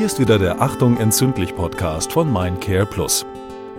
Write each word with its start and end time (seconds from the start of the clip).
Hier 0.00 0.06
ist 0.06 0.18
wieder 0.18 0.38
der 0.38 0.62
Achtung 0.62 0.96
entzündlich 0.96 1.54
Podcast 1.54 2.14
von 2.14 2.32
Mindcare 2.32 2.86
Plus. 2.86 3.26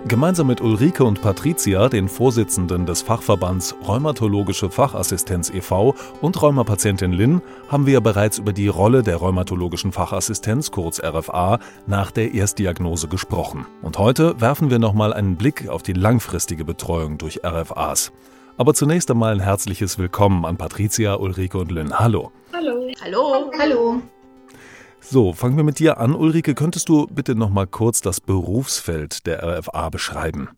Gemeinsam 0.06 0.46
mit 0.46 0.60
Ulrike 0.60 1.02
und 1.02 1.20
Patricia, 1.20 1.88
den 1.88 2.08
Vorsitzenden 2.08 2.86
des 2.86 3.02
Fachverbands 3.02 3.74
Rheumatologische 3.88 4.70
Fachassistenz 4.70 5.50
e.V. 5.50 5.96
und 6.20 6.40
Rheumapatientin 6.40 7.12
Lynn, 7.12 7.42
haben 7.68 7.86
wir 7.86 8.00
bereits 8.00 8.38
über 8.38 8.52
die 8.52 8.68
Rolle 8.68 9.02
der 9.02 9.16
rheumatologischen 9.16 9.90
Fachassistenz, 9.90 10.70
kurz 10.70 11.02
RFA, 11.02 11.58
nach 11.88 12.12
der 12.12 12.32
Erstdiagnose 12.32 13.08
gesprochen. 13.08 13.66
Und 13.82 13.98
heute 13.98 14.40
werfen 14.40 14.70
wir 14.70 14.78
nochmal 14.78 15.12
einen 15.12 15.34
Blick 15.34 15.68
auf 15.68 15.82
die 15.82 15.92
langfristige 15.92 16.64
Betreuung 16.64 17.18
durch 17.18 17.40
RFAs. 17.44 18.12
Aber 18.56 18.74
zunächst 18.74 19.10
einmal 19.10 19.32
ein 19.32 19.40
herzliches 19.40 19.98
Willkommen 19.98 20.44
an 20.44 20.56
Patricia, 20.56 21.16
Ulrike 21.16 21.58
und 21.58 21.72
Lynn. 21.72 21.98
Hallo. 21.98 22.30
Hallo. 22.52 22.92
Hallo. 23.02 23.50
Hallo. 23.58 24.02
So, 25.04 25.32
fangen 25.32 25.56
wir 25.56 25.64
mit 25.64 25.80
dir 25.80 25.98
an. 25.98 26.14
Ulrike, 26.14 26.54
könntest 26.54 26.88
du 26.88 27.06
bitte 27.08 27.34
noch 27.34 27.50
mal 27.50 27.66
kurz 27.66 28.00
das 28.00 28.20
Berufsfeld 28.20 29.26
der 29.26 29.42
RFA 29.42 29.90
beschreiben? 29.90 30.48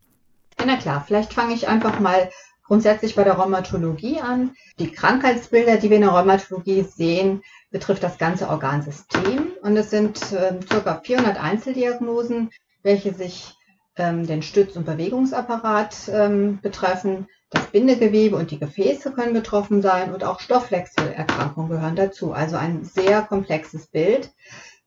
Na 0.65 0.77
klar, 0.77 1.03
vielleicht 1.05 1.33
fange 1.33 1.55
ich 1.55 1.67
einfach 1.67 1.99
mal 1.99 2.31
grundsätzlich 2.67 3.17
bei 3.17 3.25
der 3.25 3.35
Rheumatologie 3.35 4.21
an. 4.21 4.55
Die 4.79 4.93
Krankheitsbilder, 4.93 5.79
die 5.79 5.89
wir 5.89 5.97
in 5.97 6.03
der 6.03 6.13
Rheumatologie 6.13 6.83
sehen, 6.83 7.43
betrifft 7.71 8.03
das 8.03 8.19
ganze 8.19 8.49
Organsystem 8.49 9.53
und 9.63 9.77
es 9.79 9.91
sind 9.91 10.21
äh, 10.33 10.61
ca. 10.69 11.01
400 11.03 11.43
Einzeldiagnosen, 11.43 12.51
welche 12.83 13.15
sich 13.15 13.55
ähm, 13.97 14.27
den 14.27 14.43
Stütz- 14.43 14.77
und 14.77 14.85
Bewegungsapparat 14.85 16.09
ähm, 16.13 16.59
betreffen. 16.61 17.29
Das 17.55 17.67
Bindegewebe 17.67 18.35
und 18.35 18.51
die 18.51 18.59
Gefäße 18.59 19.13
können 19.13 19.33
betroffen 19.33 19.81
sein 19.81 20.13
und 20.13 20.25
auch 20.25 20.41
Stoffwechselerkrankungen 20.41 21.71
gehören 21.71 21.95
dazu. 21.95 22.33
Also 22.33 22.57
ein 22.57 22.85
sehr 22.85 23.23
komplexes 23.23 23.87
Bild, 23.87 24.33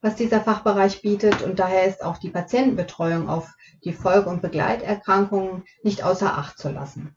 was 0.02 0.16
dieser 0.16 0.42
Fachbereich 0.42 1.00
bietet 1.00 1.40
und 1.40 1.58
daher 1.58 1.86
ist 1.86 2.04
auch 2.04 2.18
die 2.18 2.28
Patientenbetreuung 2.28 3.30
auf 3.30 3.48
die 3.84 3.94
Folge- 3.94 4.28
und 4.28 4.42
Begleiterkrankungen 4.42 5.64
nicht 5.82 6.04
außer 6.04 6.36
Acht 6.36 6.58
zu 6.58 6.68
lassen. 6.68 7.16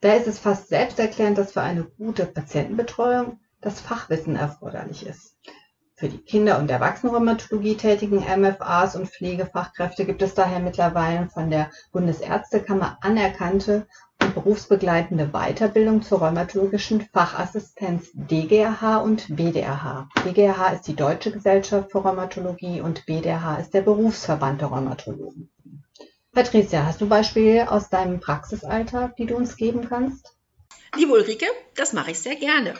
Da 0.00 0.14
ist 0.14 0.26
es 0.26 0.38
fast 0.38 0.68
selbsterklärend, 0.68 1.36
dass 1.36 1.52
für 1.52 1.60
eine 1.60 1.84
gute 1.84 2.24
Patientenbetreuung 2.24 3.38
das 3.60 3.82
Fachwissen 3.82 4.34
erforderlich 4.34 5.06
ist. 5.06 5.36
Für 5.94 6.08
die 6.08 6.22
Kinder- 6.22 6.58
und 6.58 6.70
Erwachsenenrheumatologie 6.70 7.76
tätigen 7.76 8.20
MFAs 8.20 8.96
und 8.96 9.10
Pflegefachkräfte 9.10 10.06
gibt 10.06 10.22
es 10.22 10.32
daher 10.32 10.60
mittlerweile 10.60 11.28
von 11.28 11.50
der 11.50 11.70
Bundesärztekammer 11.92 12.96
anerkannte 13.02 13.86
berufsbegleitende 14.34 15.30
Weiterbildung 15.32 16.02
zur 16.02 16.20
rheumatologischen 16.20 17.08
Fachassistenz 17.12 18.10
DGRH 18.14 18.98
und 18.98 19.34
BDRH. 19.34 20.08
DGRH 20.24 20.74
ist 20.74 20.88
die 20.88 20.96
Deutsche 20.96 21.30
Gesellschaft 21.30 21.90
für 21.90 21.98
Rheumatologie 21.98 22.80
und 22.80 23.06
BDRH 23.06 23.56
ist 23.60 23.74
der 23.74 23.82
Berufsverband 23.82 24.60
der 24.60 24.68
Rheumatologen. 24.68 25.50
Patricia, 26.32 26.86
hast 26.86 27.00
du 27.00 27.08
Beispiele 27.08 27.70
aus 27.70 27.88
deinem 27.88 28.20
Praxisalltag, 28.20 29.16
die 29.16 29.26
du 29.26 29.36
uns 29.36 29.56
geben 29.56 29.88
kannst? 29.88 30.36
Liebe 30.96 31.12
Ulrike, 31.12 31.46
das 31.74 31.92
mache 31.92 32.12
ich 32.12 32.20
sehr 32.20 32.36
gerne. 32.36 32.74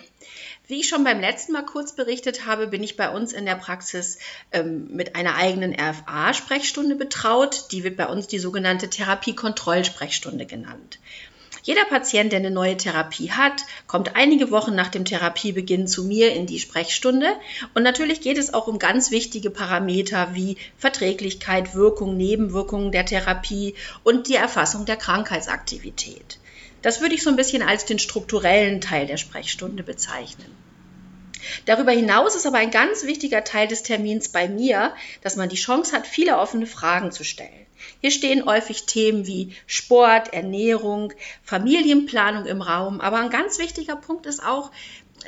Wie 0.71 0.79
ich 0.79 0.89
schon 0.89 1.03
beim 1.03 1.19
letzten 1.19 1.51
Mal 1.51 1.65
kurz 1.65 1.97
berichtet 1.97 2.47
habe, 2.47 2.69
bin 2.69 2.85
ich 2.85 2.97
bei 2.97 3.11
uns 3.11 3.33
in 3.33 3.45
der 3.45 3.57
Praxis 3.57 4.19
ähm, 4.53 4.87
mit 4.93 5.17
einer 5.17 5.35
eigenen 5.35 5.75
RFA-Sprechstunde 5.75 6.95
betraut. 6.95 7.73
Die 7.73 7.83
wird 7.83 7.97
bei 7.97 8.07
uns 8.07 8.29
die 8.29 8.39
sogenannte 8.39 8.89
Therapiekontrollsprechstunde 8.89 10.47
genannt. 10.47 11.01
Jeder 11.65 11.85
Patient, 11.87 12.31
der 12.31 12.39
eine 12.39 12.53
neue 12.53 12.77
Therapie 12.77 13.33
hat, 13.33 13.65
kommt 13.89 14.15
einige 14.15 14.53
Wochen 14.53 14.77
nach 14.77 14.87
dem 14.87 15.05
Therapiebeginn 15.05 15.89
zu 15.89 16.05
mir 16.05 16.33
in 16.37 16.47
die 16.47 16.61
Sprechstunde. 16.61 17.33
Und 17.75 17.83
natürlich 17.83 18.21
geht 18.21 18.39
es 18.39 18.55
auch 18.55 18.69
um 18.69 18.79
ganz 18.79 19.11
wichtige 19.11 19.51
Parameter 19.51 20.37
wie 20.37 20.57
Verträglichkeit, 20.79 21.75
Wirkung, 21.75 22.17
Nebenwirkungen 22.17 22.93
der 22.93 23.07
Therapie 23.07 23.75
und 24.05 24.29
die 24.29 24.37
Erfassung 24.37 24.87
der 24.87 24.97
Krankheitsaktivität. 24.97 26.39
Das 26.83 27.01
würde 27.01 27.15
ich 27.15 27.23
so 27.23 27.31
ein 27.31 27.37
bisschen 27.37 27.63
als 27.63 27.85
den 27.85 27.99
strukturellen 27.99 28.81
Teil 28.81 29.07
der 29.07 29.19
Sprechstunde 29.19 29.83
bezeichnen. 29.83 30.70
Darüber 31.67 31.93
hinaus 31.93 32.35
ist 32.35 32.47
aber 32.47 32.59
ein 32.59 32.71
ganz 32.71 33.05
wichtiger 33.05 33.45
Teil 33.45 33.69
des 33.69 33.83
Termins 33.83 34.29
bei 34.29 34.49
mir, 34.49 34.95
dass 35.23 35.37
man 35.37 35.49
die 35.49 35.57
Chance 35.57 35.95
hat, 35.95 36.07
viele 36.07 36.39
offene 36.39 36.67
Fragen 36.67 37.13
zu 37.13 37.25
stellen. 37.25 37.67
Hier 38.01 38.11
stehen 38.11 38.45
häufig 38.45 38.85
Themen 38.85 39.27
wie 39.27 39.55
Sport, 39.67 40.33
Ernährung, 40.33 41.13
Familienplanung 41.43 42.47
im 42.47 42.63
Raum, 42.63 43.01
aber 43.01 43.19
ein 43.19 43.31
ganz 43.31 43.59
wichtiger 43.59 43.97
Punkt 43.97 44.27
ist 44.27 44.45
auch 44.45 44.71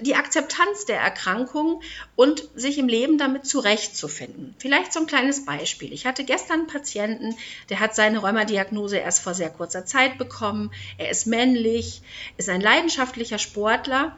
die 0.00 0.14
Akzeptanz 0.14 0.86
der 0.86 0.98
Erkrankung 0.98 1.82
und 2.16 2.48
sich 2.54 2.78
im 2.78 2.88
Leben 2.88 3.18
damit 3.18 3.46
zurechtzufinden. 3.46 4.54
Vielleicht 4.58 4.92
so 4.92 5.00
ein 5.00 5.06
kleines 5.06 5.44
Beispiel. 5.44 5.92
Ich 5.92 6.06
hatte 6.06 6.24
gestern 6.24 6.60
einen 6.60 6.66
Patienten, 6.66 7.36
der 7.68 7.80
hat 7.80 7.94
seine 7.94 8.20
Rheumadiagnose 8.20 8.96
erst 8.96 9.22
vor 9.22 9.34
sehr 9.34 9.50
kurzer 9.50 9.84
Zeit 9.84 10.16
bekommen. 10.16 10.70
Er 10.96 11.10
ist 11.10 11.26
männlich, 11.26 12.00
ist 12.38 12.48
ein 12.48 12.60
leidenschaftlicher 12.60 13.38
Sportler 13.38 14.16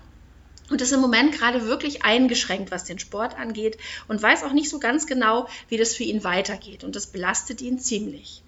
und 0.71 0.81
ist 0.81 0.93
im 0.93 1.01
Moment 1.01 1.33
gerade 1.33 1.67
wirklich 1.67 2.05
eingeschränkt, 2.05 2.71
was 2.71 2.85
den 2.85 2.99
Sport 2.99 3.39
angeht 3.39 3.79
und 4.09 4.23
weiß 4.23 4.45
auch 4.45 4.53
nicht 4.53 4.71
so 4.71 4.79
ganz 4.79 5.07
genau, 5.07 5.49
wie 5.69 5.77
das 5.77 5.95
für 5.95 6.05
ihn 6.05 6.25
weitergeht. 6.25 6.85
Und 6.85 6.97
das 6.97 7.07
belastet 7.07 7.61
ihn 7.61 7.79
ziemlich. 7.79 8.43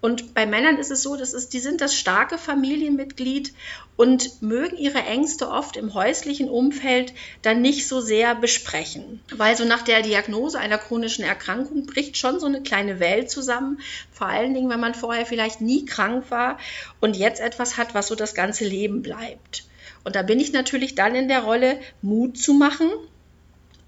Und 0.00 0.32
bei 0.32 0.46
Männern 0.46 0.78
ist 0.78 0.92
es 0.92 1.02
so, 1.02 1.16
dass 1.16 1.32
es, 1.32 1.48
die 1.48 1.58
sind 1.58 1.80
das 1.80 1.96
starke 1.96 2.38
Familienmitglied 2.38 3.52
und 3.96 4.40
mögen 4.42 4.76
ihre 4.76 5.00
Ängste 5.02 5.50
oft 5.50 5.76
im 5.76 5.92
häuslichen 5.92 6.48
Umfeld 6.48 7.12
dann 7.42 7.62
nicht 7.62 7.88
so 7.88 8.00
sehr 8.00 8.36
besprechen. 8.36 9.20
Weil 9.34 9.56
so 9.56 9.64
nach 9.64 9.82
der 9.82 10.02
Diagnose 10.02 10.60
einer 10.60 10.78
chronischen 10.78 11.24
Erkrankung 11.24 11.86
bricht 11.86 12.16
schon 12.16 12.38
so 12.38 12.46
eine 12.46 12.62
kleine 12.62 13.00
Welt 13.00 13.28
zusammen. 13.28 13.80
Vor 14.12 14.28
allen 14.28 14.54
Dingen, 14.54 14.70
wenn 14.70 14.78
man 14.78 14.94
vorher 14.94 15.26
vielleicht 15.26 15.60
nie 15.60 15.84
krank 15.84 16.30
war 16.30 16.58
und 17.00 17.16
jetzt 17.16 17.40
etwas 17.40 17.76
hat, 17.76 17.94
was 17.94 18.06
so 18.06 18.14
das 18.14 18.34
ganze 18.34 18.64
Leben 18.64 19.02
bleibt. 19.02 19.64
Und 20.04 20.16
da 20.16 20.22
bin 20.22 20.40
ich 20.40 20.52
natürlich 20.52 20.94
dann 20.94 21.14
in 21.14 21.28
der 21.28 21.40
Rolle, 21.40 21.78
Mut 22.02 22.38
zu 22.38 22.54
machen, 22.54 22.90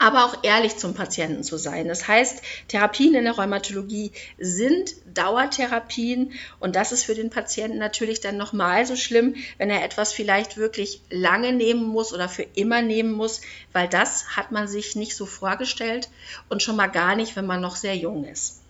aber 0.00 0.24
auch 0.24 0.42
ehrlich 0.42 0.78
zum 0.78 0.94
Patienten 0.94 1.44
zu 1.44 1.58
sein. 1.58 1.86
Das 1.86 2.08
heißt, 2.08 2.40
Therapien 2.68 3.14
in 3.14 3.24
der 3.24 3.34
Rheumatologie 3.34 4.12
sind 4.38 4.94
Dauertherapien 5.12 6.32
und 6.58 6.74
das 6.74 6.90
ist 6.90 7.04
für 7.04 7.14
den 7.14 7.28
Patienten 7.28 7.76
natürlich 7.76 8.20
dann 8.20 8.38
nochmal 8.38 8.86
so 8.86 8.96
schlimm, 8.96 9.36
wenn 9.58 9.68
er 9.68 9.84
etwas 9.84 10.14
vielleicht 10.14 10.56
wirklich 10.56 11.02
lange 11.10 11.52
nehmen 11.52 11.84
muss 11.84 12.14
oder 12.14 12.30
für 12.30 12.46
immer 12.54 12.80
nehmen 12.80 13.12
muss, 13.12 13.42
weil 13.74 13.88
das 13.88 14.36
hat 14.36 14.52
man 14.52 14.68
sich 14.68 14.96
nicht 14.96 15.14
so 15.14 15.26
vorgestellt 15.26 16.08
und 16.48 16.62
schon 16.62 16.76
mal 16.76 16.86
gar 16.86 17.14
nicht, 17.14 17.36
wenn 17.36 17.46
man 17.46 17.60
noch 17.60 17.76
sehr 17.76 17.94
jung 17.94 18.24
ist. 18.24 18.62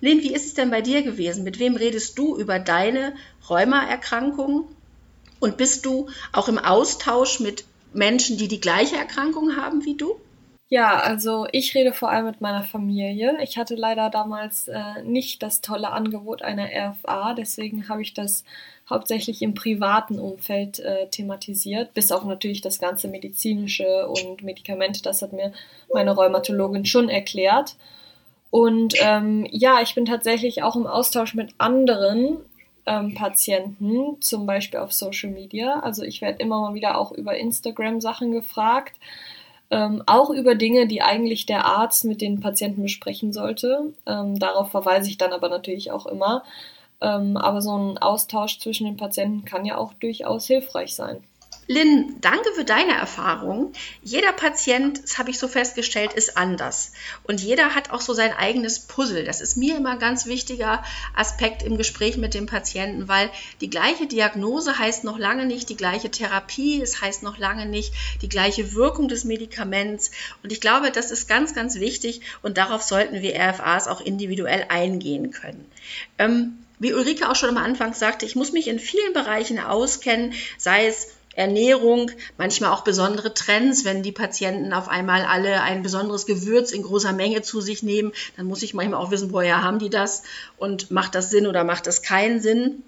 Lynn, 0.00 0.20
wie 0.20 0.34
ist 0.34 0.46
es 0.46 0.54
denn 0.54 0.72
bei 0.72 0.80
dir 0.80 1.02
gewesen? 1.02 1.44
Mit 1.44 1.60
wem 1.60 1.76
redest 1.76 2.18
du 2.18 2.36
über 2.36 2.58
deine 2.58 3.14
Rheumaerkrankungen? 3.48 4.64
Und 5.42 5.56
bist 5.56 5.84
du 5.86 6.08
auch 6.32 6.46
im 6.46 6.56
Austausch 6.56 7.40
mit 7.40 7.64
Menschen, 7.92 8.38
die 8.38 8.46
die 8.46 8.60
gleiche 8.60 8.94
Erkrankung 8.94 9.56
haben 9.56 9.84
wie 9.84 9.96
du? 9.96 10.14
Ja, 10.68 11.00
also 11.00 11.48
ich 11.50 11.74
rede 11.74 11.92
vor 11.92 12.10
allem 12.10 12.26
mit 12.26 12.40
meiner 12.40 12.62
Familie. 12.62 13.36
Ich 13.42 13.58
hatte 13.58 13.74
leider 13.74 14.08
damals 14.08 14.68
äh, 14.68 15.02
nicht 15.02 15.42
das 15.42 15.60
tolle 15.60 15.90
Angebot 15.90 16.42
einer 16.42 16.68
RFA, 16.72 17.34
deswegen 17.34 17.88
habe 17.88 18.02
ich 18.02 18.14
das 18.14 18.44
hauptsächlich 18.88 19.42
im 19.42 19.54
privaten 19.54 20.20
Umfeld 20.20 20.78
äh, 20.78 21.08
thematisiert, 21.08 21.92
bis 21.92 22.12
auch 22.12 22.24
natürlich 22.24 22.60
das 22.60 22.78
ganze 22.78 23.08
medizinische 23.08 24.06
und 24.06 24.44
Medikamente, 24.44 25.02
das 25.02 25.22
hat 25.22 25.32
mir 25.32 25.52
meine 25.92 26.12
Rheumatologin 26.12 26.84
schon 26.84 27.08
erklärt. 27.08 27.74
Und 28.50 28.94
ähm, 29.00 29.44
ja, 29.50 29.80
ich 29.82 29.96
bin 29.96 30.04
tatsächlich 30.04 30.62
auch 30.62 30.76
im 30.76 30.86
Austausch 30.86 31.34
mit 31.34 31.52
anderen 31.58 32.36
ähm, 32.86 33.14
Patienten, 33.14 34.20
zum 34.20 34.46
Beispiel 34.46 34.80
auf 34.80 34.92
Social 34.92 35.30
Media. 35.30 35.80
Also 35.80 36.02
ich 36.02 36.20
werde 36.20 36.38
immer 36.38 36.60
mal 36.60 36.74
wieder 36.74 36.98
auch 36.98 37.12
über 37.12 37.36
Instagram 37.36 38.00
Sachen 38.00 38.32
gefragt, 38.32 38.96
ähm, 39.70 40.02
auch 40.06 40.30
über 40.30 40.54
Dinge, 40.54 40.86
die 40.86 41.02
eigentlich 41.02 41.46
der 41.46 41.64
Arzt 41.64 42.04
mit 42.04 42.20
den 42.20 42.40
Patienten 42.40 42.82
besprechen 42.82 43.32
sollte. 43.32 43.92
Ähm, 44.06 44.38
darauf 44.38 44.70
verweise 44.70 45.08
ich 45.08 45.18
dann 45.18 45.32
aber 45.32 45.48
natürlich 45.48 45.90
auch 45.92 46.06
immer. 46.06 46.44
Ähm, 47.00 47.36
aber 47.36 47.60
so 47.62 47.76
ein 47.76 47.98
Austausch 47.98 48.58
zwischen 48.58 48.86
den 48.86 48.96
Patienten 48.96 49.44
kann 49.44 49.64
ja 49.64 49.76
auch 49.76 49.92
durchaus 49.94 50.46
hilfreich 50.46 50.94
sein. 50.94 51.24
Lynn, 51.68 52.16
danke 52.20 52.52
für 52.54 52.64
deine 52.64 52.92
Erfahrung. 52.92 53.72
Jeder 54.02 54.32
Patient, 54.32 55.02
das 55.02 55.18
habe 55.18 55.30
ich 55.30 55.38
so 55.38 55.46
festgestellt, 55.46 56.12
ist 56.12 56.36
anders. 56.36 56.92
Und 57.22 57.40
jeder 57.40 57.74
hat 57.74 57.90
auch 57.90 58.00
so 58.00 58.14
sein 58.14 58.32
eigenes 58.32 58.80
Puzzle. 58.80 59.24
Das 59.24 59.40
ist 59.40 59.56
mir 59.56 59.76
immer 59.76 59.92
ein 59.92 59.98
ganz 60.00 60.26
wichtiger 60.26 60.82
Aspekt 61.14 61.62
im 61.62 61.76
Gespräch 61.76 62.16
mit 62.16 62.34
dem 62.34 62.46
Patienten, 62.46 63.06
weil 63.06 63.30
die 63.60 63.70
gleiche 63.70 64.06
Diagnose 64.06 64.76
heißt 64.78 65.04
noch 65.04 65.18
lange 65.18 65.46
nicht 65.46 65.68
die 65.68 65.76
gleiche 65.76 66.10
Therapie, 66.10 66.82
es 66.82 67.00
heißt 67.00 67.22
noch 67.22 67.38
lange 67.38 67.66
nicht 67.66 67.92
die 68.22 68.28
gleiche 68.28 68.74
Wirkung 68.74 69.06
des 69.06 69.24
Medikaments. 69.24 70.10
Und 70.42 70.52
ich 70.52 70.60
glaube, 70.60 70.90
das 70.90 71.12
ist 71.12 71.28
ganz, 71.28 71.54
ganz 71.54 71.76
wichtig 71.76 72.22
und 72.42 72.58
darauf 72.58 72.82
sollten 72.82 73.22
wir 73.22 73.36
RFAs 73.36 73.86
auch 73.86 74.00
individuell 74.00 74.66
eingehen 74.68 75.30
können. 75.30 75.64
Ähm, 76.18 76.58
wie 76.80 76.92
Ulrike 76.92 77.30
auch 77.30 77.36
schon 77.36 77.50
am 77.50 77.62
Anfang 77.62 77.94
sagte, 77.94 78.26
ich 78.26 78.34
muss 78.34 78.50
mich 78.50 78.66
in 78.66 78.80
vielen 78.80 79.12
Bereichen 79.12 79.60
auskennen, 79.60 80.34
sei 80.58 80.88
es 80.88 81.12
Ernährung, 81.34 82.10
manchmal 82.38 82.72
auch 82.72 82.84
besondere 82.84 83.34
Trends. 83.34 83.84
Wenn 83.84 84.02
die 84.02 84.12
Patienten 84.12 84.72
auf 84.72 84.88
einmal 84.88 85.24
alle 85.24 85.62
ein 85.62 85.82
besonderes 85.82 86.26
Gewürz 86.26 86.72
in 86.72 86.82
großer 86.82 87.12
Menge 87.12 87.42
zu 87.42 87.60
sich 87.60 87.82
nehmen, 87.82 88.12
dann 88.36 88.46
muss 88.46 88.62
ich 88.62 88.74
manchmal 88.74 89.00
auch 89.00 89.10
wissen, 89.10 89.32
woher 89.32 89.62
haben 89.62 89.78
die 89.78 89.90
das 89.90 90.22
und 90.56 90.90
macht 90.90 91.14
das 91.14 91.30
Sinn 91.30 91.46
oder 91.46 91.64
macht 91.64 91.86
das 91.86 92.02
keinen 92.02 92.40
Sinn. 92.40 92.82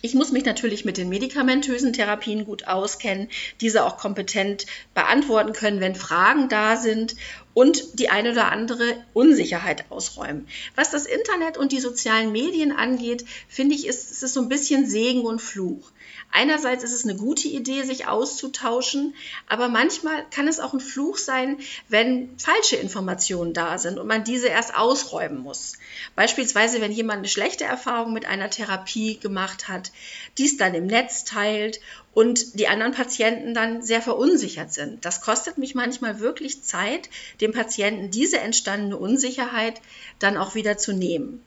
Ich 0.00 0.14
muss 0.14 0.30
mich 0.30 0.44
natürlich 0.44 0.84
mit 0.84 0.96
den 0.96 1.08
medikamentösen 1.08 1.92
Therapien 1.92 2.44
gut 2.44 2.68
auskennen, 2.68 3.28
diese 3.60 3.84
auch 3.84 3.96
kompetent 3.96 4.66
beantworten 4.94 5.52
können, 5.52 5.80
wenn 5.80 5.96
Fragen 5.96 6.48
da 6.48 6.76
sind 6.76 7.16
und 7.54 7.98
die 7.98 8.08
eine 8.08 8.32
oder 8.32 8.52
andere 8.52 9.02
Unsicherheit 9.14 9.90
ausräumen. 9.90 10.46
Was 10.76 10.90
das 10.90 11.06
Internet 11.06 11.56
und 11.56 11.72
die 11.72 11.80
sozialen 11.80 12.32
Medien 12.32 12.72
angeht, 12.72 13.24
finde 13.48 13.74
ich, 13.74 13.86
ist 13.86 14.22
es 14.22 14.32
so 14.32 14.40
ein 14.40 14.48
bisschen 14.48 14.86
Segen 14.86 15.22
und 15.22 15.40
Fluch. 15.40 15.90
Einerseits 16.30 16.84
ist 16.84 16.92
es 16.92 17.04
eine 17.04 17.16
gute 17.16 17.48
Idee, 17.48 17.82
sich 17.84 18.06
auszutauschen, 18.06 19.14
aber 19.48 19.68
manchmal 19.68 20.26
kann 20.30 20.46
es 20.46 20.60
auch 20.60 20.74
ein 20.74 20.80
Fluch 20.80 21.16
sein, 21.16 21.58
wenn 21.88 22.38
falsche 22.38 22.76
Informationen 22.76 23.54
da 23.54 23.78
sind 23.78 23.98
und 23.98 24.06
man 24.06 24.24
diese 24.24 24.48
erst 24.48 24.76
ausräumen 24.76 25.38
muss. 25.38 25.74
Beispielsweise, 26.16 26.82
wenn 26.82 26.92
jemand 26.92 27.18
eine 27.18 27.28
schlechte 27.28 27.64
Erfahrung 27.64 28.12
mit 28.12 28.26
einer 28.26 28.50
Therapie 28.50 29.18
gemacht 29.18 29.68
hat, 29.68 29.90
dies 30.36 30.58
dann 30.58 30.74
im 30.74 30.86
Netz 30.86 31.24
teilt 31.24 31.80
und 32.18 32.58
die 32.58 32.66
anderen 32.66 32.90
Patienten 32.90 33.54
dann 33.54 33.80
sehr 33.80 34.02
verunsichert 34.02 34.72
sind. 34.72 35.04
Das 35.04 35.20
kostet 35.20 35.56
mich 35.56 35.76
manchmal 35.76 36.18
wirklich 36.18 36.64
Zeit, 36.64 37.10
dem 37.40 37.52
Patienten 37.52 38.10
diese 38.10 38.40
entstandene 38.40 38.96
Unsicherheit 38.96 39.80
dann 40.18 40.36
auch 40.36 40.56
wieder 40.56 40.76
zu 40.76 40.92
nehmen. 40.92 41.44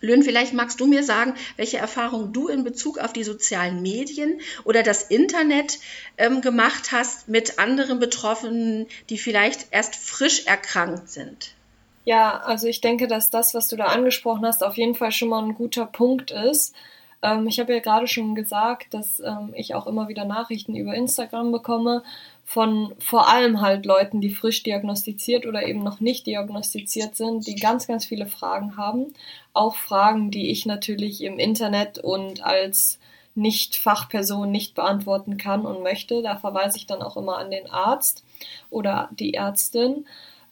Lynn, 0.00 0.22
vielleicht 0.22 0.52
magst 0.52 0.78
du 0.78 0.86
mir 0.86 1.02
sagen, 1.02 1.34
welche 1.56 1.78
Erfahrungen 1.78 2.32
du 2.32 2.46
in 2.46 2.62
Bezug 2.62 2.98
auf 2.98 3.12
die 3.12 3.24
sozialen 3.24 3.82
Medien 3.82 4.40
oder 4.62 4.84
das 4.84 5.02
Internet 5.02 5.80
ähm, 6.16 6.42
gemacht 6.42 6.92
hast 6.92 7.28
mit 7.28 7.58
anderen 7.58 7.98
Betroffenen, 7.98 8.86
die 9.10 9.18
vielleicht 9.18 9.66
erst 9.72 9.96
frisch 9.96 10.46
erkrankt 10.46 11.10
sind. 11.10 11.56
Ja, 12.04 12.38
also 12.38 12.68
ich 12.68 12.80
denke, 12.80 13.08
dass 13.08 13.30
das, 13.30 13.52
was 13.52 13.66
du 13.66 13.74
da 13.74 13.86
angesprochen 13.86 14.46
hast, 14.46 14.62
auf 14.62 14.76
jeden 14.76 14.94
Fall 14.94 15.10
schon 15.10 15.30
mal 15.30 15.42
ein 15.42 15.56
guter 15.56 15.86
Punkt 15.86 16.30
ist. 16.30 16.72
Ähm, 17.22 17.46
ich 17.46 17.60
habe 17.60 17.72
ja 17.72 17.80
gerade 17.80 18.06
schon 18.06 18.34
gesagt, 18.34 18.92
dass 18.94 19.20
ähm, 19.20 19.54
ich 19.54 19.74
auch 19.74 19.86
immer 19.86 20.08
wieder 20.08 20.24
Nachrichten 20.24 20.74
über 20.76 20.94
Instagram 20.94 21.52
bekomme 21.52 22.02
von 22.44 22.92
vor 22.98 23.28
allem 23.28 23.60
halt 23.60 23.86
Leuten, 23.86 24.20
die 24.20 24.30
frisch 24.30 24.62
diagnostiziert 24.62 25.46
oder 25.46 25.66
eben 25.66 25.82
noch 25.82 26.00
nicht 26.00 26.26
diagnostiziert 26.26 27.16
sind, 27.16 27.46
die 27.46 27.54
ganz, 27.54 27.86
ganz 27.86 28.04
viele 28.04 28.26
Fragen 28.26 28.76
haben. 28.76 29.14
Auch 29.54 29.76
Fragen, 29.76 30.30
die 30.30 30.50
ich 30.50 30.66
natürlich 30.66 31.22
im 31.22 31.38
Internet 31.38 31.98
und 31.98 32.44
als 32.44 32.98
Nicht-Fachperson 33.34 34.50
nicht 34.50 34.74
beantworten 34.74 35.38
kann 35.38 35.64
und 35.64 35.82
möchte. 35.82 36.20
Da 36.22 36.36
verweise 36.36 36.76
ich 36.76 36.86
dann 36.86 37.00
auch 37.00 37.16
immer 37.16 37.38
an 37.38 37.50
den 37.50 37.70
Arzt 37.70 38.24
oder 38.68 39.08
die 39.12 39.34
Ärztin. 39.34 40.06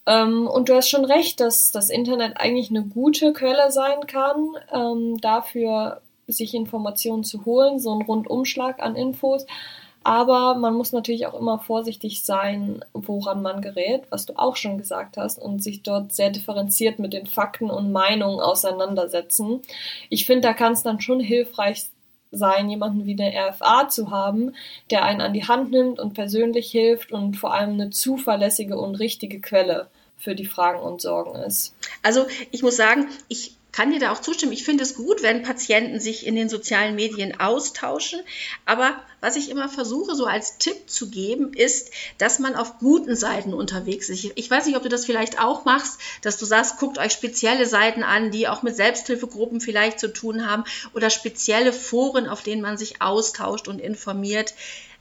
Ähm, 0.06 0.46
und 0.46 0.68
du 0.68 0.74
hast 0.74 0.88
schon 0.88 1.04
recht, 1.04 1.40
dass 1.40 1.70
das 1.70 1.90
Internet 1.90 2.38
eigentlich 2.38 2.70
eine 2.70 2.84
gute 2.84 3.32
Quelle 3.32 3.70
sein 3.70 4.06
kann, 4.06 4.48
ähm, 4.72 5.20
dafür 5.20 6.00
sich 6.32 6.54
Informationen 6.54 7.24
zu 7.24 7.44
holen, 7.44 7.78
so 7.78 7.94
ein 7.94 8.02
Rundumschlag 8.02 8.80
an 8.80 8.96
Infos. 8.96 9.46
Aber 10.02 10.54
man 10.54 10.74
muss 10.74 10.92
natürlich 10.92 11.26
auch 11.26 11.38
immer 11.38 11.58
vorsichtig 11.58 12.24
sein, 12.24 12.82
woran 12.94 13.42
man 13.42 13.60
gerät, 13.60 14.04
was 14.08 14.24
du 14.24 14.38
auch 14.38 14.56
schon 14.56 14.78
gesagt 14.78 15.18
hast, 15.18 15.38
und 15.38 15.62
sich 15.62 15.82
dort 15.82 16.12
sehr 16.12 16.30
differenziert 16.30 16.98
mit 16.98 17.12
den 17.12 17.26
Fakten 17.26 17.70
und 17.70 17.92
Meinungen 17.92 18.40
auseinandersetzen. 18.40 19.60
Ich 20.08 20.24
finde, 20.24 20.48
da 20.48 20.54
kann 20.54 20.72
es 20.72 20.82
dann 20.82 21.00
schon 21.00 21.20
hilfreich 21.20 21.90
sein, 22.32 22.70
jemanden 22.70 23.04
wie 23.04 23.20
eine 23.20 23.50
RFA 23.50 23.88
zu 23.88 24.10
haben, 24.10 24.54
der 24.90 25.04
einen 25.04 25.20
an 25.20 25.34
die 25.34 25.46
Hand 25.46 25.70
nimmt 25.70 25.98
und 25.98 26.14
persönlich 26.14 26.70
hilft 26.70 27.12
und 27.12 27.36
vor 27.36 27.52
allem 27.52 27.72
eine 27.72 27.90
zuverlässige 27.90 28.78
und 28.78 28.94
richtige 28.94 29.40
Quelle 29.40 29.88
für 30.16 30.34
die 30.34 30.46
Fragen 30.46 30.80
und 30.80 31.00
Sorgen 31.00 31.34
ist. 31.42 31.74
Also 32.02 32.26
ich 32.50 32.62
muss 32.62 32.76
sagen, 32.76 33.08
ich 33.28 33.56
kann 33.72 33.92
dir 33.92 34.00
da 34.00 34.12
auch 34.12 34.20
zustimmen. 34.20 34.52
Ich 34.52 34.64
finde 34.64 34.82
es 34.82 34.94
gut, 34.94 35.22
wenn 35.22 35.42
Patienten 35.42 36.00
sich 36.00 36.26
in 36.26 36.34
den 36.34 36.48
sozialen 36.48 36.94
Medien 36.94 37.38
austauschen. 37.38 38.20
Aber 38.66 38.94
was 39.20 39.36
ich 39.36 39.50
immer 39.50 39.68
versuche, 39.68 40.14
so 40.14 40.24
als 40.26 40.58
Tipp 40.58 40.88
zu 40.88 41.10
geben, 41.10 41.52
ist, 41.52 41.90
dass 42.18 42.38
man 42.38 42.56
auf 42.56 42.78
guten 42.78 43.16
Seiten 43.16 43.54
unterwegs 43.54 44.08
ist. 44.08 44.24
Ich 44.34 44.50
weiß 44.50 44.66
nicht, 44.66 44.76
ob 44.76 44.82
du 44.82 44.88
das 44.88 45.04
vielleicht 45.04 45.40
auch 45.40 45.64
machst, 45.64 46.00
dass 46.22 46.38
du 46.38 46.46
sagst, 46.46 46.78
guckt 46.78 46.98
euch 46.98 47.12
spezielle 47.12 47.66
Seiten 47.66 48.02
an, 48.02 48.30
die 48.30 48.48
auch 48.48 48.62
mit 48.62 48.76
Selbsthilfegruppen 48.76 49.60
vielleicht 49.60 50.00
zu 50.00 50.12
tun 50.12 50.46
haben 50.46 50.64
oder 50.94 51.10
spezielle 51.10 51.72
Foren, 51.72 52.28
auf 52.28 52.42
denen 52.42 52.62
man 52.62 52.78
sich 52.78 53.02
austauscht 53.02 53.68
und 53.68 53.80
informiert. 53.80 54.54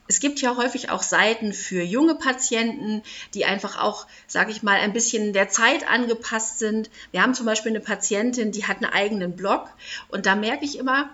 Es 0.10 0.20
gibt 0.20 0.42
ja 0.42 0.58
häufig 0.58 0.90
auch 0.90 1.04
Seiten 1.04 1.54
für 1.54 1.84
junge 1.84 2.16
Patienten, 2.16 3.04
die 3.36 3.46
einfach 3.46 3.80
auch, 3.80 4.08
sage 4.26 4.50
ich 4.50 4.64
mal, 4.64 4.80
ein 4.80 4.92
bisschen 4.92 5.34
der 5.34 5.50
Zeit 5.50 5.88
angepasst 5.88 6.58
sind. 6.58 6.90
Wir 7.12 7.22
haben 7.22 7.36
zum 7.36 7.46
Beispiel 7.46 7.72
eine 7.72 7.80
Patientin, 7.80 8.52
die 8.52 8.66
hat 8.66 8.78
einen 8.78 8.92
eigenen 8.92 9.36
Blog 9.36 9.70
und 10.08 10.26
da 10.26 10.36
merke 10.36 10.66
ich 10.66 10.80
immer, 10.80 11.12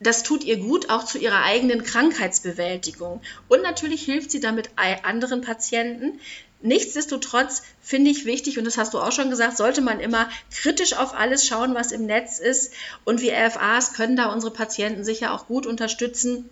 das 0.00 0.22
tut 0.22 0.42
ihr 0.42 0.56
gut 0.56 0.88
auch 0.88 1.04
zu 1.04 1.18
ihrer 1.18 1.44
eigenen 1.44 1.84
Krankheitsbewältigung. 1.84 3.20
Und 3.48 3.62
natürlich 3.62 4.02
hilft 4.06 4.30
sie 4.30 4.40
damit 4.40 4.70
anderen 4.78 5.42
Patienten. 5.42 6.18
Nichtsdestotrotz 6.62 7.62
finde 7.82 8.10
ich 8.10 8.24
wichtig, 8.24 8.58
und 8.58 8.64
das 8.64 8.78
hast 8.78 8.94
du 8.94 9.00
auch 9.00 9.12
schon 9.12 9.28
gesagt, 9.28 9.58
sollte 9.58 9.82
man 9.82 10.00
immer 10.00 10.30
kritisch 10.50 10.94
auf 10.94 11.12
alles 11.12 11.46
schauen, 11.46 11.74
was 11.74 11.92
im 11.92 12.06
Netz 12.06 12.38
ist. 12.38 12.72
Und 13.04 13.20
wir 13.20 13.34
RFAs 13.34 13.92
können 13.92 14.16
da 14.16 14.32
unsere 14.32 14.52
Patienten 14.52 15.04
sicher 15.04 15.34
auch 15.34 15.46
gut 15.46 15.66
unterstützen, 15.66 16.48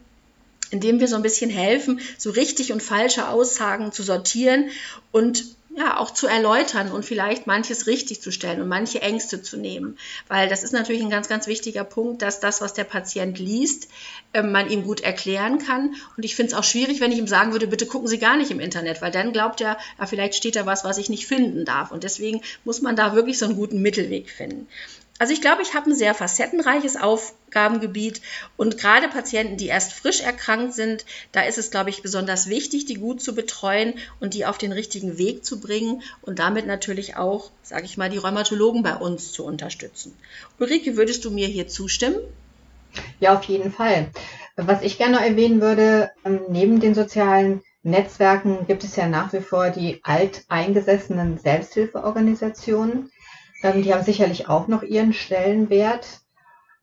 indem 0.70 1.00
wir 1.00 1.08
so 1.08 1.16
ein 1.16 1.22
bisschen 1.22 1.50
helfen, 1.50 2.00
so 2.16 2.30
richtig 2.30 2.72
und 2.72 2.82
falsche 2.82 3.28
Aussagen 3.28 3.92
zu 3.92 4.02
sortieren 4.02 4.70
und 5.12 5.44
ja, 5.78 5.96
auch 5.98 6.10
zu 6.10 6.26
erläutern 6.26 6.90
und 6.90 7.04
vielleicht 7.04 7.46
manches 7.46 7.86
richtig 7.86 8.20
zu 8.20 8.32
stellen 8.32 8.60
und 8.60 8.68
manche 8.68 9.00
Ängste 9.00 9.42
zu 9.42 9.56
nehmen. 9.56 9.96
Weil 10.26 10.48
das 10.48 10.64
ist 10.64 10.72
natürlich 10.72 11.02
ein 11.02 11.10
ganz, 11.10 11.28
ganz 11.28 11.46
wichtiger 11.46 11.84
Punkt, 11.84 12.20
dass 12.22 12.40
das, 12.40 12.60
was 12.60 12.74
der 12.74 12.84
Patient 12.84 13.38
liest, 13.38 13.88
ähm, 14.34 14.50
man 14.50 14.68
ihm 14.68 14.82
gut 14.82 15.00
erklären 15.00 15.58
kann. 15.58 15.94
Und 16.16 16.24
ich 16.24 16.34
finde 16.34 16.52
es 16.52 16.58
auch 16.58 16.64
schwierig, 16.64 17.00
wenn 17.00 17.12
ich 17.12 17.18
ihm 17.18 17.28
sagen 17.28 17.52
würde, 17.52 17.68
bitte 17.68 17.86
gucken 17.86 18.08
Sie 18.08 18.18
gar 18.18 18.36
nicht 18.36 18.50
im 18.50 18.60
Internet, 18.60 19.00
weil 19.02 19.12
dann 19.12 19.32
glaubt 19.32 19.60
er, 19.60 19.78
ja, 19.98 20.06
vielleicht 20.06 20.34
steht 20.34 20.56
da 20.56 20.66
was, 20.66 20.82
was 20.82 20.98
ich 20.98 21.10
nicht 21.10 21.26
finden 21.26 21.64
darf. 21.64 21.92
Und 21.92 22.02
deswegen 22.02 22.42
muss 22.64 22.82
man 22.82 22.96
da 22.96 23.14
wirklich 23.14 23.38
so 23.38 23.44
einen 23.44 23.56
guten 23.56 23.80
Mittelweg 23.80 24.30
finden. 24.30 24.66
Also 25.18 25.32
ich 25.32 25.40
glaube, 25.40 25.62
ich 25.62 25.74
habe 25.74 25.90
ein 25.90 25.96
sehr 25.96 26.14
facettenreiches 26.14 26.96
Aufgabengebiet 26.96 28.22
und 28.56 28.78
gerade 28.78 29.08
Patienten, 29.08 29.56
die 29.56 29.66
erst 29.66 29.92
frisch 29.92 30.20
erkrankt 30.20 30.74
sind, 30.74 31.04
da 31.32 31.42
ist 31.42 31.58
es, 31.58 31.72
glaube 31.72 31.90
ich, 31.90 32.02
besonders 32.02 32.48
wichtig, 32.48 32.86
die 32.86 32.94
gut 32.94 33.20
zu 33.20 33.34
betreuen 33.34 33.94
und 34.20 34.34
die 34.34 34.46
auf 34.46 34.58
den 34.58 34.70
richtigen 34.70 35.18
Weg 35.18 35.44
zu 35.44 35.60
bringen 35.60 36.02
und 36.22 36.38
damit 36.38 36.66
natürlich 36.66 37.16
auch, 37.16 37.50
sage 37.62 37.84
ich 37.84 37.96
mal, 37.96 38.10
die 38.10 38.18
Rheumatologen 38.18 38.84
bei 38.84 38.94
uns 38.94 39.32
zu 39.32 39.44
unterstützen. 39.44 40.16
Ulrike, 40.60 40.96
würdest 40.96 41.24
du 41.24 41.32
mir 41.32 41.48
hier 41.48 41.66
zustimmen? 41.66 42.18
Ja, 43.18 43.36
auf 43.36 43.44
jeden 43.44 43.72
Fall. 43.72 44.10
Was 44.56 44.82
ich 44.82 44.98
gerne 44.98 45.24
erwähnen 45.24 45.60
würde, 45.60 46.10
ähm, 46.24 46.40
neben 46.48 46.78
den 46.78 46.94
sozialen 46.94 47.62
Netzwerken 47.82 48.66
gibt 48.66 48.84
es 48.84 48.96
ja 48.96 49.08
nach 49.08 49.32
wie 49.32 49.40
vor 49.40 49.70
die 49.70 50.00
alteingesessenen 50.04 51.38
Selbsthilfeorganisationen 51.38 53.10
ähm, 53.62 53.82
die 53.82 53.92
haben 53.92 54.04
sicherlich 54.04 54.48
auch 54.48 54.68
noch 54.68 54.82
ihren 54.82 55.12
Stellenwert. 55.12 56.20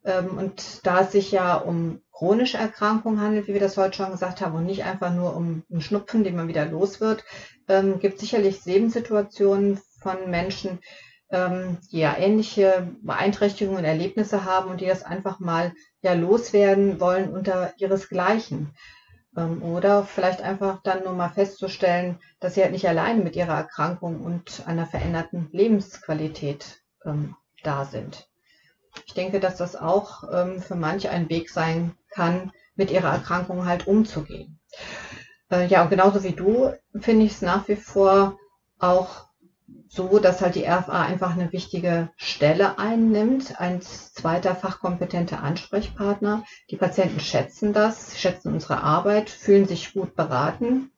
Ähm, 0.04 0.38
und 0.38 0.86
da 0.86 1.02
es 1.02 1.12
sich 1.12 1.32
ja 1.32 1.56
um 1.56 2.02
chronische 2.12 2.58
Erkrankungen 2.58 3.20
handelt, 3.20 3.48
wie 3.48 3.54
wir 3.54 3.60
das 3.60 3.78
heute 3.78 3.98
schon 3.98 4.12
gesagt 4.12 4.42
haben, 4.42 4.56
und 4.56 4.66
nicht 4.66 4.84
einfach 4.84 5.14
nur 5.14 5.36
um 5.36 5.64
einen 5.70 5.82
Schnupfen, 5.82 6.24
den 6.24 6.36
man 6.36 6.48
wieder 6.48 6.66
los 6.66 7.02
wird, 7.02 7.24
ähm, 7.68 8.00
gibt 8.00 8.20
sicherlich 8.20 8.64
Lebenssituationen 8.66 9.80
von 10.00 10.30
Menschen, 10.30 10.80
ähm, 11.30 11.78
die 11.92 12.00
ja 12.00 12.16
ähnliche 12.18 12.88
Beeinträchtigungen 13.02 13.80
und 13.80 13.86
Erlebnisse 13.86 14.46
haben 14.46 14.70
und 14.70 14.82
die 14.82 14.86
das 14.86 15.04
einfach 15.04 15.40
mal 15.40 15.74
ja 16.02 16.14
loswerden 16.14 17.00
wollen 17.00 17.32
unter 17.32 17.74
ihresgleichen. 17.78 18.72
Ähm, 19.38 19.64
oder 19.64 20.04
vielleicht 20.04 20.42
einfach 20.42 20.82
dann 20.84 21.04
nur 21.04 21.14
mal 21.14 21.30
festzustellen, 21.30 22.20
dass 22.40 22.56
sie 22.56 22.62
halt 22.62 22.72
nicht 22.72 22.88
alleine 22.88 23.24
mit 23.24 23.36
ihrer 23.36 23.56
Erkrankung 23.56 24.22
und 24.22 24.64
einer 24.68 24.86
veränderten 24.86 25.50
Lebensqualität 25.52 26.82
ähm, 27.06 27.36
da 27.64 27.86
sind. 27.86 28.30
Ich 29.06 29.14
denke, 29.14 29.40
dass 29.40 29.58
das 29.58 29.76
auch 29.76 30.24
ähm, 30.32 30.62
für 30.62 30.76
manche 30.76 31.10
ein 31.10 31.30
Weg 31.30 31.50
sein 31.50 31.96
kann, 32.10 32.52
mit 32.76 32.92
ihrer 32.92 33.12
Erkrankung 33.12 33.66
halt 33.66 33.88
umzugehen. 33.88 34.60
Äh, 35.52 35.68
ja, 35.68 35.84
und 35.84 35.90
genauso 35.90 36.24
wie 36.24 36.34
du 36.34 36.74
finde 37.00 37.26
ich 37.26 37.34
es 37.34 37.42
nach 37.42 37.68
wie 37.68 37.76
vor 37.76 38.38
auch 38.80 39.28
so, 39.88 40.20
dass 40.20 40.42
halt 40.42 40.56
die 40.56 40.66
RFA 40.66 41.04
einfach 41.04 41.32
eine 41.32 41.52
wichtige 41.52 42.10
Stelle 42.18 42.78
einnimmt, 42.78 43.60
als 43.60 44.14
zweiter 44.14 44.56
fachkompetenter 44.56 45.42
Ansprechpartner. 45.42 46.44
Die 46.70 46.78
Patienten 46.78 47.20
schätzen 47.20 47.74
das, 47.74 48.20
schätzen 48.20 48.54
unsere 48.54 48.82
Arbeit, 48.82 49.30
fühlen 49.30 49.68
sich 49.68 49.94
gut 49.94 50.16
beraten. 50.16 50.92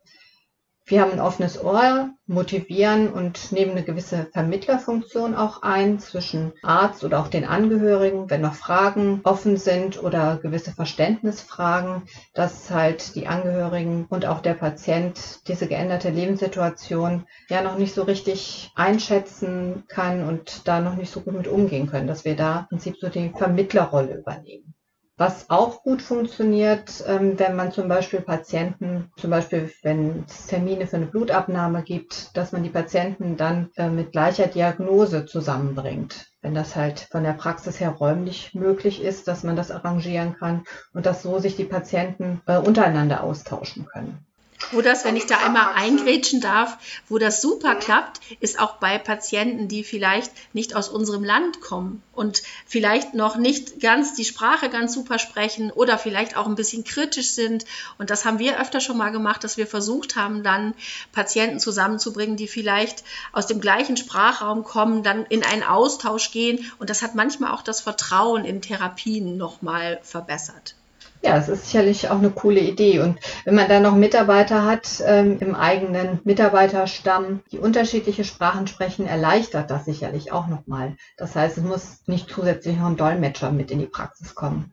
Wir 0.89 1.01
haben 1.01 1.11
ein 1.11 1.19
offenes 1.19 1.61
Ohr, 1.61 2.11
motivieren 2.27 3.11
und 3.11 3.51
nehmen 3.51 3.71
eine 3.71 3.83
gewisse 3.83 4.29
Vermittlerfunktion 4.31 5.35
auch 5.35 5.61
ein 5.61 5.99
zwischen 5.99 6.53
Arzt 6.63 7.03
oder 7.03 7.19
auch 7.19 7.27
den 7.27 7.43
Angehörigen, 7.43 8.29
wenn 8.29 8.39
noch 8.39 8.53
Fragen 8.53 9.19
offen 9.25 9.57
sind 9.57 10.01
oder 10.01 10.37
gewisse 10.37 10.71
Verständnisfragen, 10.71 12.03
dass 12.33 12.71
halt 12.71 13.15
die 13.15 13.27
Angehörigen 13.27 14.05
und 14.07 14.25
auch 14.25 14.39
der 14.39 14.53
Patient 14.53 15.45
diese 15.49 15.67
geänderte 15.67 16.09
Lebenssituation 16.09 17.25
ja 17.49 17.61
noch 17.61 17.77
nicht 17.77 17.93
so 17.93 18.03
richtig 18.03 18.71
einschätzen 18.75 19.83
kann 19.89 20.25
und 20.25 20.69
da 20.69 20.79
noch 20.79 20.95
nicht 20.95 21.11
so 21.11 21.19
gut 21.19 21.33
mit 21.33 21.49
umgehen 21.49 21.87
können, 21.87 22.07
dass 22.07 22.23
wir 22.23 22.37
da 22.37 22.59
im 22.59 22.67
Prinzip 22.77 22.95
so 23.01 23.09
die 23.09 23.33
Vermittlerrolle 23.35 24.19
übernehmen. 24.19 24.76
Was 25.19 25.49
auch 25.49 25.81
gut 25.81 26.03
funktioniert, 26.03 27.03
ähm, 27.07 27.39
wenn 27.39 27.55
man 27.55 27.71
zum 27.71 27.87
Beispiel 27.87 28.21
Patienten, 28.21 29.11
zum 29.17 29.31
Beispiel 29.31 29.71
wenn 29.81 30.25
es 30.27 30.45
Termine 30.45 30.85
für 30.85 30.97
eine 30.97 31.07
Blutabnahme 31.07 31.81
gibt, 31.81 32.37
dass 32.37 32.51
man 32.51 32.61
die 32.61 32.69
Patienten 32.69 33.35
dann 33.35 33.71
äh, 33.77 33.89
mit 33.89 34.11
gleicher 34.11 34.45
Diagnose 34.45 35.25
zusammenbringt. 35.25 36.27
Wenn 36.43 36.53
das 36.53 36.75
halt 36.75 36.99
von 37.11 37.23
der 37.23 37.33
Praxis 37.33 37.79
her 37.79 37.89
räumlich 37.89 38.53
möglich 38.53 39.01
ist, 39.01 39.27
dass 39.27 39.43
man 39.43 39.55
das 39.55 39.71
arrangieren 39.71 40.35
kann 40.37 40.65
und 40.93 41.07
dass 41.07 41.23
so 41.23 41.39
sich 41.39 41.55
die 41.55 41.63
Patienten 41.63 42.41
äh, 42.45 42.59
untereinander 42.59 43.23
austauschen 43.23 43.87
können. 43.87 44.23
Wo 44.71 44.81
das, 44.81 45.05
wenn 45.05 45.15
ich 45.15 45.27
da 45.27 45.37
einmal 45.37 45.73
eingrätschen 45.75 46.41
darf, 46.41 46.77
wo 47.07 47.19
das 47.19 47.41
super 47.41 47.75
klappt, 47.75 48.19
ist 48.39 48.59
auch 48.59 48.77
bei 48.77 48.97
Patienten, 48.97 49.67
die 49.67 49.83
vielleicht 49.83 50.31
nicht 50.53 50.75
aus 50.75 50.89
unserem 50.89 51.23
Land 51.23 51.61
kommen 51.61 52.01
und 52.11 52.41
vielleicht 52.65 53.13
noch 53.13 53.37
nicht 53.37 53.79
ganz 53.79 54.15
die 54.15 54.25
Sprache 54.25 54.69
ganz 54.69 54.93
super 54.93 55.19
sprechen 55.19 55.71
oder 55.71 55.99
vielleicht 55.99 56.35
auch 56.35 56.47
ein 56.47 56.55
bisschen 56.55 56.83
kritisch 56.83 57.29
sind. 57.29 57.65
Und 57.99 58.09
das 58.09 58.25
haben 58.25 58.39
wir 58.39 58.59
öfter 58.59 58.81
schon 58.81 58.97
mal 58.97 59.11
gemacht, 59.11 59.43
dass 59.43 59.57
wir 59.57 59.67
versucht 59.67 60.15
haben, 60.15 60.41
dann 60.41 60.73
Patienten 61.11 61.59
zusammenzubringen, 61.59 62.35
die 62.35 62.47
vielleicht 62.47 63.03
aus 63.33 63.45
dem 63.45 63.61
gleichen 63.61 63.95
Sprachraum 63.95 64.63
kommen, 64.63 65.03
dann 65.03 65.25
in 65.27 65.43
einen 65.43 65.63
Austausch 65.63 66.31
gehen. 66.31 66.69
Und 66.79 66.89
das 66.89 67.03
hat 67.03 67.13
manchmal 67.13 67.51
auch 67.51 67.61
das 67.61 67.81
Vertrauen 67.81 68.43
in 68.43 68.61
Therapien 68.61 69.37
nochmal 69.37 69.99
verbessert. 70.01 70.75
Ja, 71.23 71.37
es 71.37 71.49
ist 71.49 71.65
sicherlich 71.65 72.09
auch 72.09 72.19
eine 72.19 72.29
coole 72.29 72.59
Idee. 72.59 72.99
Und 72.99 73.19
wenn 73.43 73.55
man 73.55 73.67
dann 73.67 73.83
noch 73.83 73.95
Mitarbeiter 73.95 74.65
hat 74.65 75.01
ähm, 75.05 75.37
im 75.39 75.55
eigenen 75.55 76.19
Mitarbeiterstamm, 76.23 77.41
die 77.51 77.59
unterschiedliche 77.59 78.23
Sprachen 78.23 78.67
sprechen, 78.67 79.07
erleichtert 79.07 79.71
das 79.71 79.85
sicherlich 79.85 80.31
auch 80.31 80.47
nochmal. 80.47 80.95
Das 81.17 81.35
heißt, 81.35 81.57
es 81.57 81.63
muss 81.63 82.01
nicht 82.05 82.29
zusätzlich 82.29 82.77
noch 82.77 82.87
ein 82.87 82.97
Dolmetscher 82.97 83.51
mit 83.51 83.71
in 83.71 83.79
die 83.79 83.87
Praxis 83.87 84.35
kommen. 84.35 84.71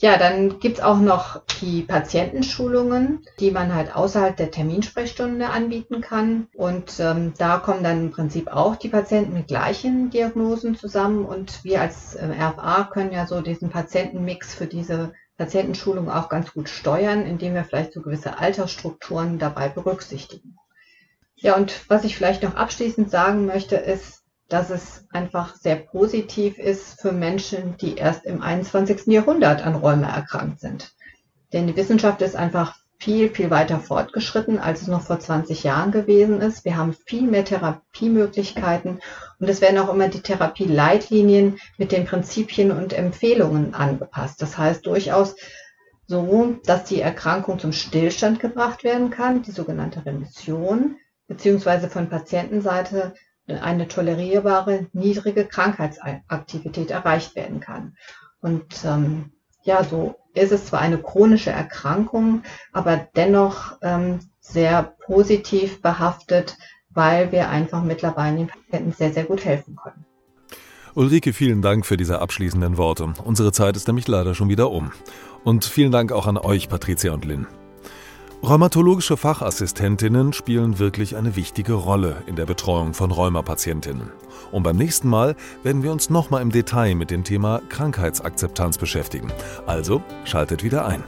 Ja, 0.00 0.16
dann 0.16 0.60
gibt's 0.60 0.80
auch 0.80 1.00
noch 1.00 1.42
die 1.60 1.82
Patientenschulungen, 1.82 3.24
die 3.40 3.50
man 3.50 3.74
halt 3.74 3.96
außerhalb 3.96 4.36
der 4.36 4.52
Terminsprechstunde 4.52 5.48
anbieten 5.48 6.00
kann. 6.00 6.46
Und 6.54 7.00
ähm, 7.00 7.32
da 7.36 7.58
kommen 7.58 7.82
dann 7.82 8.04
im 8.04 8.10
Prinzip 8.12 8.46
auch 8.46 8.76
die 8.76 8.90
Patienten 8.90 9.32
mit 9.32 9.48
gleichen 9.48 10.10
Diagnosen 10.10 10.76
zusammen. 10.76 11.24
Und 11.24 11.64
wir 11.64 11.80
als 11.80 12.14
äh, 12.14 12.26
RFA 12.26 12.84
können 12.84 13.10
ja 13.12 13.26
so 13.26 13.40
diesen 13.40 13.70
Patientenmix 13.70 14.54
für 14.54 14.66
diese 14.66 15.14
Patientenschulung 15.38 16.10
auch 16.10 16.28
ganz 16.28 16.52
gut 16.52 16.68
steuern, 16.68 17.24
indem 17.24 17.54
wir 17.54 17.64
vielleicht 17.64 17.92
so 17.92 18.02
gewisse 18.02 18.38
Altersstrukturen 18.38 19.38
dabei 19.38 19.68
berücksichtigen. 19.68 20.56
Ja, 21.36 21.56
und 21.56 21.88
was 21.88 22.04
ich 22.04 22.16
vielleicht 22.16 22.42
noch 22.42 22.56
abschließend 22.56 23.10
sagen 23.10 23.46
möchte, 23.46 23.76
ist, 23.76 24.24
dass 24.48 24.70
es 24.70 25.04
einfach 25.10 25.54
sehr 25.54 25.76
positiv 25.76 26.58
ist 26.58 27.00
für 27.00 27.12
Menschen, 27.12 27.76
die 27.76 27.96
erst 27.96 28.24
im 28.24 28.42
21. 28.42 29.06
Jahrhundert 29.06 29.64
an 29.64 29.76
Rheuma 29.76 30.08
erkrankt 30.08 30.60
sind. 30.60 30.92
Denn 31.52 31.68
die 31.68 31.76
Wissenschaft 31.76 32.20
ist 32.22 32.34
einfach 32.34 32.76
viel, 32.98 33.30
viel 33.30 33.50
weiter 33.50 33.78
fortgeschritten, 33.78 34.58
als 34.58 34.82
es 34.82 34.88
noch 34.88 35.02
vor 35.02 35.20
20 35.20 35.62
Jahren 35.62 35.92
gewesen 35.92 36.40
ist. 36.40 36.64
Wir 36.64 36.76
haben 36.76 36.96
viel 37.04 37.22
mehr 37.22 37.44
Therapiemöglichkeiten 37.44 39.00
und 39.38 39.48
es 39.48 39.60
werden 39.60 39.78
auch 39.78 39.92
immer 39.92 40.08
die 40.08 40.20
Therapieleitlinien 40.20 41.58
mit 41.76 41.92
den 41.92 42.06
Prinzipien 42.06 42.72
und 42.72 42.92
Empfehlungen 42.92 43.72
angepasst. 43.74 44.42
Das 44.42 44.58
heißt 44.58 44.84
durchaus 44.84 45.36
so, 46.06 46.56
dass 46.64 46.84
die 46.84 47.00
Erkrankung 47.00 47.58
zum 47.58 47.72
Stillstand 47.72 48.40
gebracht 48.40 48.82
werden 48.82 49.10
kann, 49.10 49.42
die 49.42 49.52
sogenannte 49.52 50.04
Remission, 50.04 50.96
beziehungsweise 51.28 51.88
von 51.88 52.08
Patientenseite 52.08 53.14
eine 53.46 53.88
tolerierbare, 53.88 54.88
niedrige 54.92 55.46
Krankheitsaktivität 55.46 56.90
erreicht 56.90 57.36
werden 57.36 57.60
kann. 57.60 57.96
Und 58.40 58.84
ähm, 58.84 59.32
ja, 59.62 59.84
so 59.84 60.16
ist 60.40 60.52
es 60.52 60.66
zwar 60.66 60.80
eine 60.80 60.98
chronische 60.98 61.50
Erkrankung, 61.50 62.42
aber 62.72 63.08
dennoch 63.16 63.78
ähm, 63.82 64.20
sehr 64.40 64.94
positiv 65.06 65.82
behaftet, 65.82 66.56
weil 66.90 67.32
wir 67.32 67.48
einfach 67.48 67.82
mittlerweile 67.82 68.38
den 68.38 68.46
Patienten 68.48 68.92
sehr, 68.92 69.12
sehr 69.12 69.24
gut 69.24 69.44
helfen 69.44 69.76
können. 69.76 70.04
Ulrike, 70.94 71.32
vielen 71.32 71.62
Dank 71.62 71.86
für 71.86 71.96
diese 71.96 72.20
abschließenden 72.20 72.76
Worte. 72.76 73.12
Unsere 73.24 73.52
Zeit 73.52 73.76
ist 73.76 73.86
nämlich 73.86 74.08
leider 74.08 74.34
schon 74.34 74.48
wieder 74.48 74.70
um. 74.70 74.90
Und 75.44 75.64
vielen 75.64 75.92
Dank 75.92 76.10
auch 76.12 76.26
an 76.26 76.38
euch, 76.38 76.68
Patricia 76.68 77.12
und 77.12 77.24
Lynn. 77.24 77.46
Rheumatologische 78.40 79.16
Fachassistentinnen 79.16 80.32
spielen 80.32 80.78
wirklich 80.78 81.16
eine 81.16 81.34
wichtige 81.34 81.72
Rolle 81.72 82.22
in 82.26 82.36
der 82.36 82.46
Betreuung 82.46 82.94
von 82.94 83.10
Rheumapatientinnen. 83.10 84.12
Und 84.52 84.62
beim 84.62 84.76
nächsten 84.76 85.08
Mal 85.08 85.34
werden 85.64 85.82
wir 85.82 85.90
uns 85.90 86.08
nochmal 86.08 86.42
im 86.42 86.52
Detail 86.52 86.94
mit 86.94 87.10
dem 87.10 87.24
Thema 87.24 87.60
Krankheitsakzeptanz 87.68 88.78
beschäftigen. 88.78 89.32
Also 89.66 90.02
schaltet 90.24 90.62
wieder 90.62 90.86
ein. 90.86 91.02